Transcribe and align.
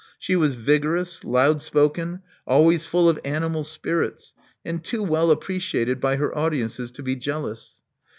She 0.17 0.35
was 0.35 0.55
vigorous, 0.55 1.23
loud 1.23 1.61
spoken, 1.61 2.23
always 2.47 2.87
full 2.87 3.07
of 3.07 3.19
animal 3.23 3.63
spirits, 3.63 4.33
and 4.65 4.83
too 4.83 5.03
well 5.03 5.29
appreciated 5.29 6.01
by 6.01 6.15
her 6.15 6.35
audiences 6.35 6.89
to 6.93 7.03
be 7.03 7.15
jealous. 7.15 7.79